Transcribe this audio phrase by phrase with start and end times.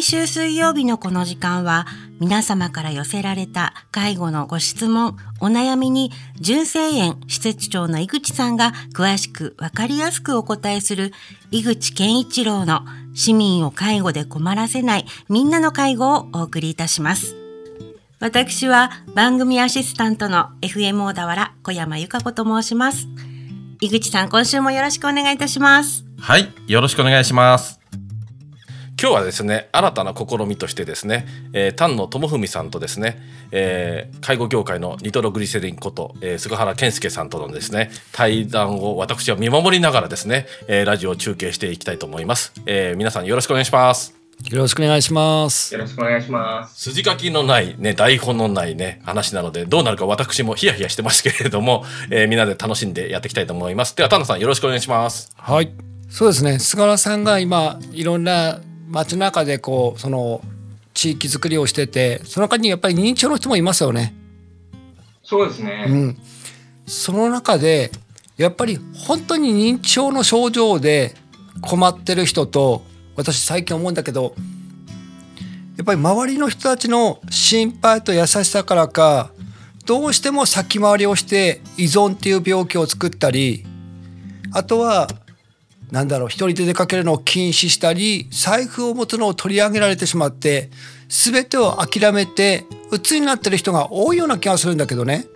[0.00, 1.86] 毎週水曜日のこの時間は
[2.20, 6.10] 皆様から寄せられた介護のご質問、お悩みに
[6.40, 11.12] 純正園施設長の井口さんが詳しくわかりやすくお答えする
[11.50, 12.80] 井口健一郎の
[13.12, 17.36] 市民を介護で困らせないみんなの介護をお送りいたします。
[18.20, 23.06] 私は番組アシスタントの FM 小田原小山由香子と申します。
[23.82, 26.06] 井口さん、今週もよろしくお願いいたします。
[26.18, 27.79] はい、よろしくお願いします。
[29.00, 33.18] 今日はですね新たな試みとしてですね、えー、丹野智文さんとですね、
[33.50, 44.14] えー、介護業界のニトログリセリンこと、えー、菅原健介さんとのですね対談を私は見守りながらですね、えー、ラジオを中継していきたいと思います、えー、皆さんよろしくお願いします
[44.50, 45.74] よろしくお願いします。
[45.74, 46.90] よろしくお願いします。
[46.90, 53.94] 筋書きのないね、台本のないね、話なので、どうなるか私もヒヤヒヤしてますけれども、えー、みんなで楽しんでやっていきたいと思います。
[53.94, 55.30] では、丹野さんよろしくお願いします。
[55.36, 55.70] はい。
[56.08, 56.58] そうですね。
[56.58, 60.42] 菅原さんが今、いろんな街中でこうその
[60.94, 64.14] 地域づくりをしててその中にやっぱり認知症の人もいますよね。
[65.22, 66.18] そうですね、うん、
[66.86, 67.92] その中で
[68.36, 71.14] やっぱり本当に認知症の症状で
[71.60, 72.82] 困ってる人と
[73.16, 74.34] 私最近思うんだけど
[75.76, 79.30] やっぱり周りの人たちの心配と優しさからか
[79.86, 83.64] どうしても先回りをして依存っていう病気を作ったり
[84.52, 85.08] あとは
[85.90, 90.70] なんだろう一人で出かけるのを禁止したり財布を持つのを取り上げられてしまって
[91.08, 95.26] 全てを諦めて鬱になってる人が多いような気がするんだけどね。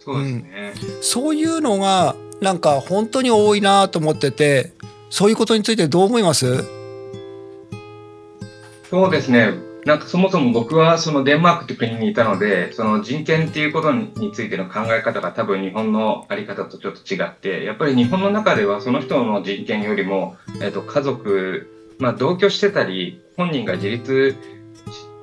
[0.00, 4.72] そうですね、うん、そういうのがなんか本当に多いなと思ってて
[5.10, 6.64] そういうことについてどう思います？
[8.90, 9.52] そうですね
[9.86, 24.36] なんかそもそも僕はそのデンマークって国にいたので、その人権っていうことについての考え方が多分日本のあり方とちょっと違って、やっぱり日本の中ではその人の人権よりも、えっと、家族、まあ同居してたり、本人が自立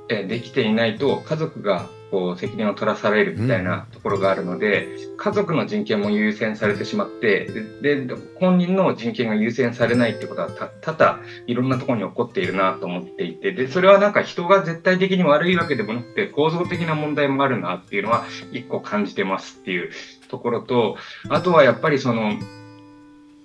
[0.07, 7.47] できていないと家族がこう責任を取らされるみたいなところがあるので、うん、家族の人権も優先されてしまって
[7.81, 8.07] で
[8.39, 10.49] 本人の人権が優先されないってことは
[10.81, 19.89] 多々いろんなところに起こっているなと思っていてでそれはなんか人が絶対的に悪いわけでもなくて構造的な問題もあるなっていうのは一個感じてますっていう
[20.29, 20.97] ところと
[21.29, 22.33] あとはやっぱりその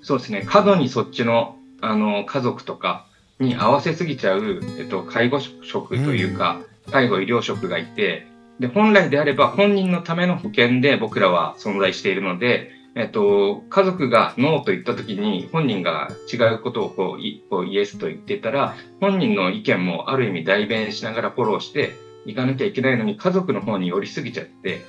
[0.03, 3.07] そうですね過度にそっちのあの家族とか
[3.41, 8.27] に合わせすぎちゃう、えっと、介護職というか、介護医療職がいて、
[8.61, 21.93] で、本来であれば本人のための保険で僕らは存在しているので、えっと、家族がノーと言った時に本人が違うことをこうイこうイエスと言ってたら、本人の意見もある意味代弁しながらフォローして
[22.27, 24.81] いかなきゃいけないのに家族の方に寄りすぎちゃって、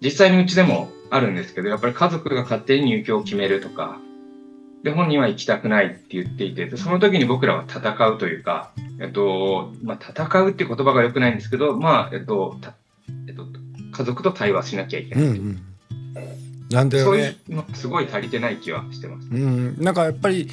[0.00, 3.98] 実際にうちでもあるんですけど、やっぱり家族が勝手に入居を決めるとか、
[4.82, 12.56] で、本人は行きたくないって言っていて、その時に僕らは戦うというか、えっと、まあ、戦うっていう言葉が良くないんですけど、まあ、えっと、
[13.26, 13.46] えっと、
[13.92, 15.24] 家族と対話しなきゃいけない。
[15.24, 15.62] うんうん
[16.70, 17.38] なんだよね。
[17.46, 19.28] そういうのすごい足りてない気はしてます。
[19.30, 20.50] うん、なんかやっぱり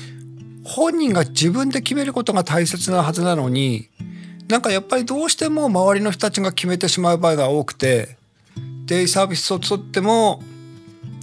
[0.64, 3.90] 本人が自分で決めることが大切なはずなのに、
[4.48, 8.18] なんかやっぱりどうしても周りの人たちが決めてしまう場合が多くて、
[8.86, 10.42] デイサービスを取っても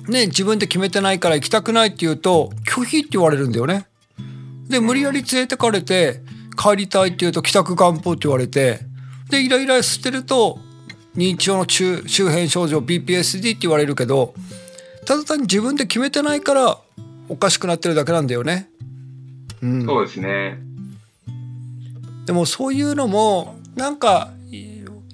[0.09, 3.87] ね、自分で決めてないから行きたくないって言うと、拒否って言われるんだよね。
[4.69, 6.21] で、無理やり連れてかれて、
[6.57, 8.81] 帰りたいって言うと帰宅願望って言われて、
[9.31, 10.59] で、イライラしてると、
[11.17, 14.35] 認知症の周周辺症状 BPSD って言われるけど、
[15.05, 16.79] ただ単に自分で決めてないから
[17.29, 18.69] おかしくなってるだけなんだよね。
[19.63, 20.59] うん、そうですね。
[22.27, 24.33] でもそういうのも、なんか、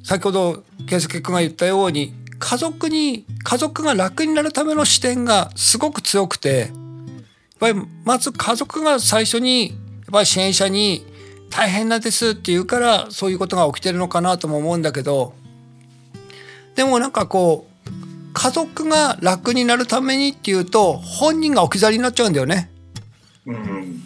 [0.03, 6.71] 先ほど健介君が言ったように、家族に家族が楽になるための視点がすごく強くてやっ
[7.59, 9.77] ぱりまず家族が最初にやっ
[10.13, 11.05] ぱり支援者に
[11.51, 15.35] 大変なんですって言うからそういうことが起きてるのかなとも思うんだけど
[16.77, 22.71] でもなんかこう家族が楽になるためにっていうと本人が置き去りになっちゃうんだよね。
[23.47, 24.01] うん、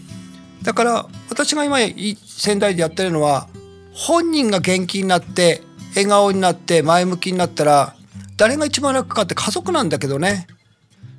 [0.62, 1.76] だから私が今
[2.24, 3.48] 仙台でやってるのは
[3.92, 5.60] 本人が元気になって
[5.90, 7.94] 笑顔になって前向きになったら
[8.42, 10.48] 誰が一番楽かって家族なんだけどね。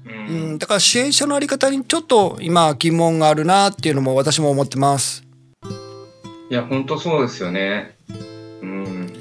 [0.05, 5.23] うん、だから支援者のあり方にちょっと今疑問があるなっていうのも私も思ってます。
[6.51, 7.95] いや、本当そうですよね。
[8.61, 9.13] うん。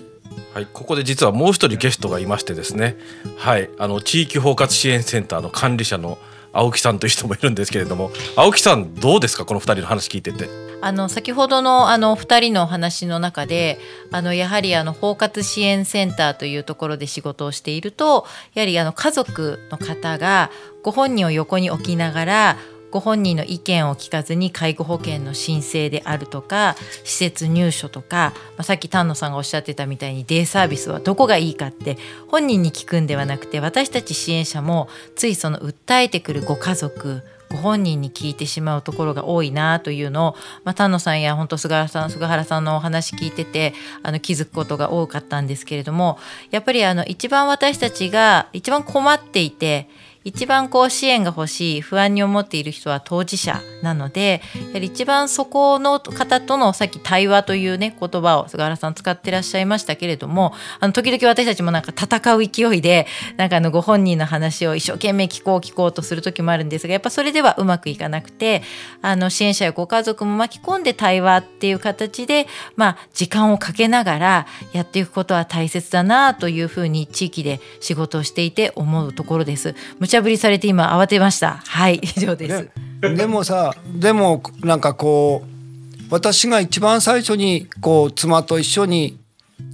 [0.52, 2.96] はい、ここで実はもう一人ゲストがいましてですね。
[3.36, 6.18] はい、あの地域包括支援センターの管理者の
[6.52, 9.44] 青木さんという人もいるんですけれども、青木さんどうですか？
[9.44, 10.48] この二人の話聞いてて。
[10.82, 13.78] あの先ほどのあの2人のお話の中で
[14.10, 20.50] あのやはりあの包括支援センターというところで仕事をしているとやはりあの家族の方が
[20.82, 22.56] ご本人を横に置きながら
[22.90, 31.96] ご本人の意見を聞かずに介護保険の申請であるとか施設入所とか、まあ、さっき丹野さんがおっしゃってたみたいにデイサービスはどこがいいかって
[32.28, 46.18] 本人に聞くんではなくて私たち支援者もついその訴えてくるご家族ご本人に聞いてしまうところが多いなというのを、まあ、丹野さんや本当菅原さん菅原さんのお話聞いててあの気づくことが多かったんですけれども
[46.50, 49.88] やっぱりあの一番私たちが一番困っていて
[50.24, 68.62] 一番こう支援が欲しい不安に思っている人は当事者なのでやはり一番そこの方とのさっき対話というね言葉を菅原さん使ってらっしゃいましたけれどもあの時々私たちもなんか戦う勢いでなんかあのご本人の話を一生懸命聞こう聞こうとする時もあるんですがやっぱそれではうまくいかなくて
[69.00, 72.46] あの支援者やご家族も巻き込んで対話っていう形で
[72.76, 79.74] まあ時間をかけながらやっていくことは大切だなというふうに地域で仕事をしていて思うところです。
[80.12, 82.70] ちゃぶりされて今慌てましたはい 以上です、
[83.00, 89.18] ね、でもさでもなんかこう私が一番最初にこう妻と一緒に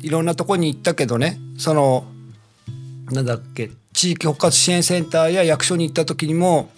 [0.01, 2.05] いろんなとこに行ったけどねその
[3.11, 6.71] なんだっけ地域包括支援センターや役所に行った時にも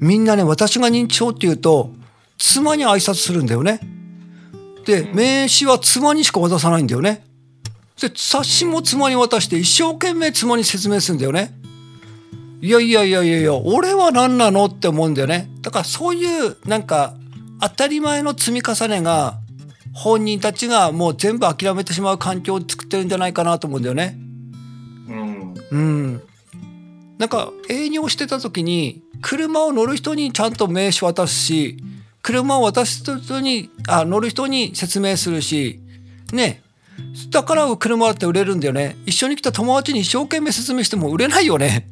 [0.00, 1.92] みんなね私が認知症っていうと
[2.38, 3.78] 妻に挨拶するんだよね。
[4.86, 7.22] で名刺は妻にしか渡さないんだよね。
[8.00, 11.59] で冊子も妻に渡して一生懸命妻に説明するんだよね。
[12.62, 15.50] いやいやいやいやいや俺は何なのって思うんだよね。
[15.62, 17.14] だからそういうなんか
[17.60, 19.38] 当たり前の積み重ねが
[19.94, 24.16] 本人たちがもう全部諦めてしまう環境を作ってるんじゃないかなと思うんだよね。
[25.08, 26.22] うん、うん、
[27.18, 31.82] なんか営業してた時に車を乗る人にちゃんと名刺渡すし
[32.22, 35.80] 車を渡す人にあ乗る人に説明するし
[36.32, 36.62] ね。
[37.30, 38.96] だから車だって売れるんだよね。
[39.06, 41.88] 一緒に来た友達に一生懸命説明しても売れないよね。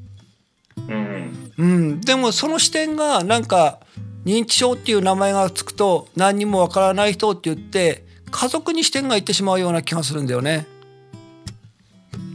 [1.59, 3.81] うん、うん、でもその視点がなんか
[4.25, 10.67] 認知症っていう名前がつくと何にもわからない人って言って家族に視点がいってしまうような気がするんだよね。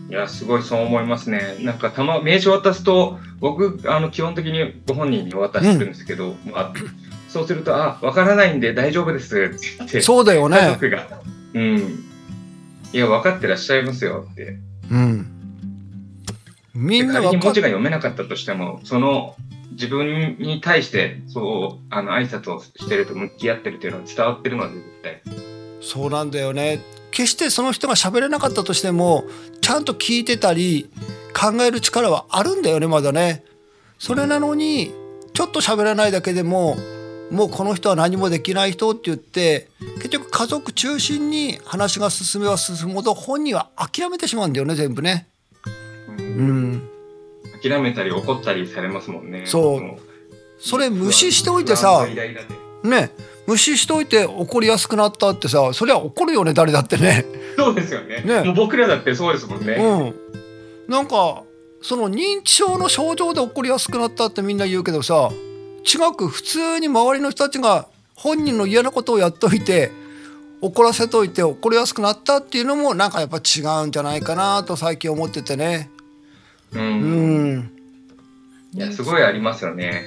[0.09, 1.57] いやすごいそう思いますね。
[1.61, 6.71] なんかたま名刺渡すと僕あの基本的にご本人にお渡しするんですけど、うん、あ
[7.29, 10.57] そうするとあわからないんで大丈夫ですって言ってそうだよね。
[10.57, 11.07] 家族が
[11.53, 12.03] うん
[12.93, 14.59] いや分かってらっしゃいますよって。
[14.91, 15.32] うん
[16.73, 19.35] みんな仮に文字が読めなかったとしても、その
[19.71, 25.21] 自分に対してそうあの挨拶をしてると向き合ってるというのは伝わってるので絶対。
[25.81, 26.79] そうなんだよね。
[27.11, 29.23] 決してその人が喋れなかったとしても
[29.61, 30.89] ちゃんと聞いてたり
[31.39, 33.43] 考える力はあるんだよねまだね。
[33.99, 34.91] それなのに
[35.33, 36.75] ちょっと喋らないだけでも
[37.31, 45.27] もうこの人は何もできない人って言って結局家族中心に話が進めば進むほど本人は諦めてしまうんだよね全部ね。
[46.37, 46.89] うん。
[47.61, 49.81] 諦めたり怒ったりされますもんねそう。
[50.59, 52.05] それ無視しておいてさ
[52.83, 53.11] ね
[53.47, 57.25] 無視しておいて怒りやすくなったってさそりゃ怒るよね誰だってね。
[57.57, 58.21] そうですよね。
[58.21, 58.43] ね。
[58.43, 59.73] もう僕らだってそうですもんね。
[59.73, 60.15] うん。
[60.87, 61.43] なんか
[61.81, 65.29] その認知症の症状で怒りやすくなったってみんな言うけどさ
[65.83, 69.91] 違く普通に周りの人たちが本人の嫌なことをやっといて
[70.61, 75.89] 怒らせといて怒りやすくなったっていうのもなんかやっぱ違うんじゃないかなと最近思っててね。
[76.75, 77.71] うん。
[78.73, 80.03] いや、すごいありますよね。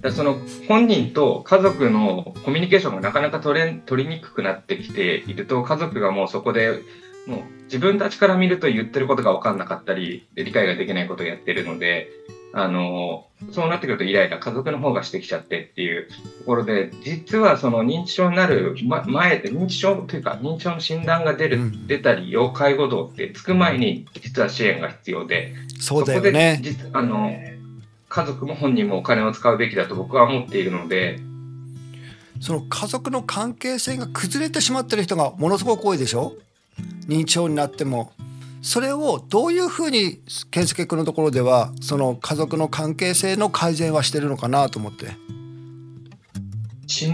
[0.00, 6.80] だその本人と家族のコミュニケーションがなかなか取れ取りにくくなってきていると家族がもうそこで
[7.26, 12.08] もう自分たちから見ると言ってることが分かんなかったり理解ができないことをやってるので
[12.52, 16.08] あの、そうなってくるとイライラ家族の方がしてきちゃってっていう
[16.40, 18.76] ところで、実はその認知症になる
[19.06, 26.56] 前で、認知症というか認知症の診断が出る、うん、出たり、要介護度ってつく前に実は支援が必要で、そうだよね。
[26.56, 27.32] そこで実あの、
[28.08, 31.20] 家族も本人もお金を使うべきだと僕は思っているので、
[32.40, 36.34] その家族の関係性が崩れてしまってる人がものすごく多いでしょ？
[37.06, 38.12] 認知症になっても
[38.62, 45.16] それをどういうふうに健介君のところではその家族の関係性の改善はしてるのかなと思って。
[46.86, 47.12] ち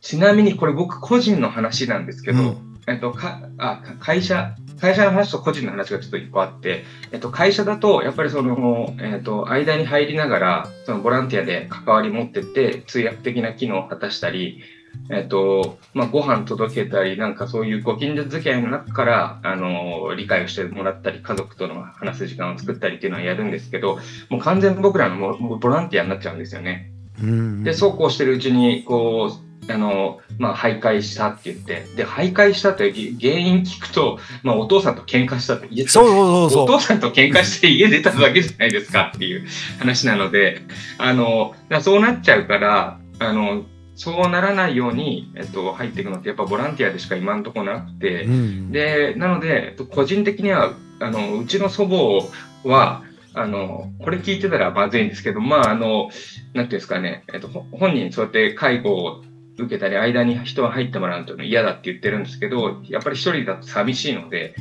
[0.00, 14.60] ちなみにこれ僕個人の話なんですけど、うん、えっと、かあ会社会社の話と個人の話がちょっと一個あって、えっと、会社だとやっぱりその、えっと、間に入りながらそのボランティアで関わり持ってって通訳的な機能を果たしたり
[15.10, 23.98] えっ、と、まあ、ご飯届けたり、なんかそういうご近所付き合いの中から、あの、理解をしてもらったり、家族との話す時間を作ったりっていうのはやるんですけど、
[24.30, 26.90] もう完全に僕らのもボランティアになっちゃうんですよね。
[27.64, 39.46] で、そうこうしてるうちに、こう、あの、まあ、徘徊したって言って、で、徘徊したって原因聞くと、まあ、お父さんと喧嘩したって言ってそうそうそうお父さんと喧嘩して家出ただけじゃないですかっていう
[39.78, 40.62] 話なので、
[40.98, 48.72] あの、そうなっちゃうから、あの、そうならないように、えっと、入っていくのってやっぱボランティアでしか今のところなくて、うん。
[48.72, 53.02] で、なので、えっと個人的には、あの、うちの祖母は、
[53.34, 59.22] あの、これ聞いてたらまずいんですけど、まあ、あの、なんていうんですかね、えっと、ほ本人そうやって介護を
[59.58, 64.54] 受けたり、間に人が入ってもらうというの嫌だって言ってるんですけど、やっぱり一人だと寂しいので、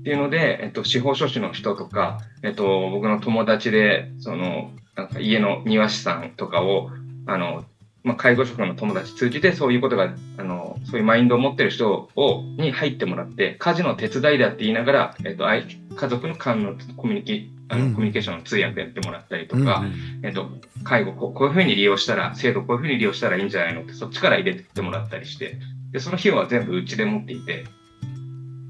[0.00, 6.90] っていうので、えっと、司法書士の人とか、えっと、僕の友達で、その、なんか家の庭師さんとかを、
[7.26, 7.64] あの、
[8.08, 15.62] まあ、介護職の友達通じてそういうことが、あの、そういうマインドを持ってる人を、に入ってもらって、家事の手伝いだって言いながら、えっと、相
[15.94, 17.94] 家族の間のコミュニケあの、うん。
[17.94, 19.84] コミュニケーションの通訳やってもらったりとうんか、
[20.22, 20.48] えっと、
[20.84, 25.58] 介護こうこういうふうに利用したら、制度こういうふうに利用したらいいんじゃないのって、そっちから入れてってもらったりして、
[25.92, 27.66] で、その費用は全部うちで持っていて、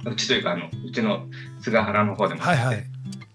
[0.04, 1.26] うちというか、あの、うちの
[1.60, 2.84] 菅原の方でもはいはい。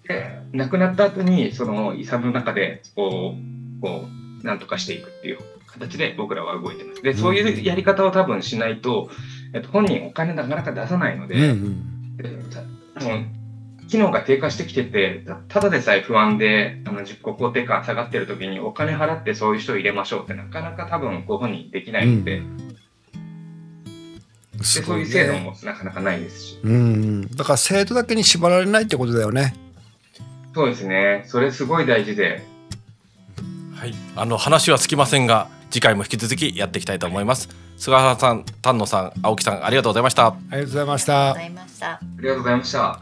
[0.07, 4.05] で、亡くなった後に、その遺産の中で、こう、こ
[4.41, 5.39] う、なんとかしていくっていう
[5.73, 7.01] 形で僕らは動いてます。
[7.01, 9.09] で、そういうやり方を多分しないと、
[9.53, 12.17] えっと、本人お金なかなか出さないので、うんうん。
[12.17, 12.61] でた
[13.03, 22.41] もう機能が低下してきてて、たただでさえ不安で、あの、自己肯定感下がってる時にお金払ってそういう人を入れましょうってなかなか多分ご本人できないので、
[24.57, 26.59] ですごいそういう制度ねもなかなかないですし。
[26.63, 27.35] うんうん。
[27.35, 29.53] だから制度だけに縛られないってことだよね。
[30.55, 31.23] そうですね。
[31.27, 32.43] それすごい大事で、
[33.75, 41.89] はい、あの話はつきませんが次回も引き続きやっていきたいと思います菅原さん丹野さん青木さんありがとうございましたありがとうございましたありがとうございました。
[41.89, 42.99] ありがとうございました。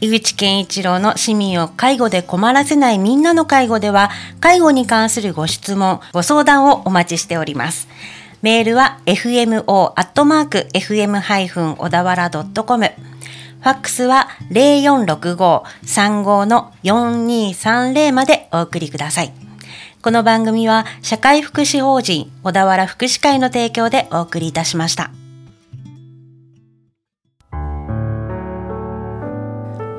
[0.00, 4.10] 井口健一郎の市民を介護で困らせないみんなの介護では
[4.40, 7.88] 介護に関するご質問ご相談をお待ちしております
[8.42, 19.32] メールは fmo アットマーク fm ハイフン小田原ドットコムファックスは0465-35の4230までお送りください。
[20.04, 25.10] この番組は社会福祉法人小田原福祉会の提供でお送りいたしました。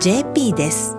[0.00, 0.97] .jp です。